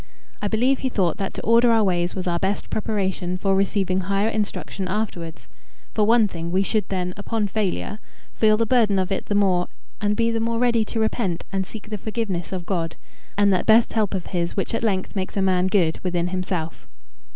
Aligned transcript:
I 0.41 0.47
believe 0.47 0.79
he 0.79 0.89
thought 0.89 1.17
that 1.17 1.31
to 1.35 1.43
order 1.43 1.71
our 1.71 1.83
ways 1.83 2.15
was 2.15 2.25
our 2.25 2.39
best 2.39 2.71
preparation 2.71 3.37
for 3.37 3.55
receiving 3.55 3.99
higher 3.99 4.29
instruction 4.29 4.87
afterwards. 4.87 5.47
For 5.93 6.07
one 6.07 6.27
thing, 6.27 6.49
we 6.49 6.63
should 6.63 6.89
then, 6.89 7.13
upon 7.17 7.45
failure, 7.45 7.99
feel 8.33 8.57
the 8.57 8.65
burden 8.65 8.97
of 8.97 9.11
it 9.11 9.27
the 9.27 9.35
more, 9.35 9.67
and 10.01 10.15
be 10.15 10.31
the 10.31 10.39
more 10.39 10.57
ready 10.57 10.83
to 10.85 10.99
repent 10.99 11.43
and 11.51 11.67
seek 11.67 11.89
the 11.91 11.99
forgiveness 11.99 12.51
of 12.51 12.65
God, 12.65 12.95
and 13.37 13.53
that 13.53 13.67
best 13.67 13.93
help 13.93 14.15
of 14.15 14.25
his 14.33 14.57
which 14.57 14.73
at 14.73 14.81
length 14.81 15.15
makes 15.15 15.37
a 15.37 15.39
man 15.43 15.67
good 15.67 15.99
within 16.01 16.29
himself. 16.29 16.87